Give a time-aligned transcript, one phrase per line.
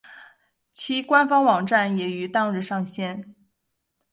[0.71, 3.35] 其官方网站也于当日上线。